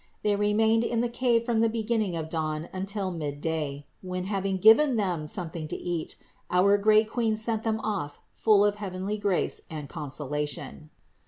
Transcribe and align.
They 0.23 0.35
remained 0.35 0.83
in 0.83 1.01
the 1.01 1.09
cave 1.09 1.43
from 1.43 1.59
the 1.59 1.69
beginning 1.69 2.15
of 2.15 2.27
dawn 2.27 2.69
until 2.73 3.11
mid 3.11 3.39
day, 3.39 3.85
when, 4.01 4.23
having 4.23 4.57
given 4.57 4.95
them 4.95 5.27
something 5.27 5.67
to 5.67 5.77
eat, 5.77 6.15
our 6.49 6.75
great 6.79 7.07
Queen 7.07 7.35
sent 7.35 7.61
them 7.61 7.79
off 7.81 8.19
full 8.31 8.65
of 8.65 8.77
heavenly 8.77 9.19
grace 9.19 9.61
and 9.69 9.87
consolation. 9.87 10.89